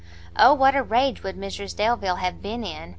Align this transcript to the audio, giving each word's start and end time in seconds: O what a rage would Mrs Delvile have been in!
O 0.35 0.51
what 0.55 0.73
a 0.75 0.81
rage 0.81 1.21
would 1.21 1.37
Mrs 1.37 1.75
Delvile 1.75 2.15
have 2.15 2.41
been 2.41 2.63
in! 2.63 2.89